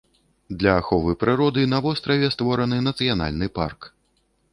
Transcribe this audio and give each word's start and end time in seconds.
Для 0.61 0.71
аховы 0.77 1.11
прыроды 1.23 1.65
на 1.73 1.81
востраве 1.87 2.31
створаны 2.37 2.79
нацыянальны 2.87 3.51
парк. 3.59 3.79